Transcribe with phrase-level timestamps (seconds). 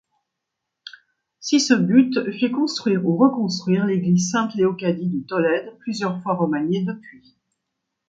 [1.41, 7.35] Sisebut fit construire ou reconstruire l'église Sainte-Léocadie de Tolède, plusieurs fois remaniée depuis.